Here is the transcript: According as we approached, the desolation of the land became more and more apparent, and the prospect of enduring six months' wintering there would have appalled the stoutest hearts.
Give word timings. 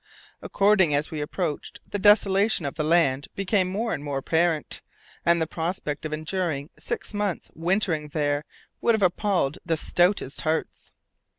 According 0.41 0.95
as 0.95 1.11
we 1.11 1.21
approached, 1.21 1.79
the 1.87 1.99
desolation 1.99 2.65
of 2.65 2.73
the 2.73 2.83
land 2.83 3.27
became 3.35 3.67
more 3.67 3.93
and 3.93 4.03
more 4.03 4.17
apparent, 4.17 4.81
and 5.27 5.39
the 5.39 5.45
prospect 5.45 6.05
of 6.05 6.11
enduring 6.11 6.71
six 6.79 7.13
months' 7.13 7.51
wintering 7.53 8.07
there 8.07 8.43
would 8.81 8.95
have 8.95 9.03
appalled 9.03 9.59
the 9.63 9.77
stoutest 9.77 10.41
hearts. 10.41 10.91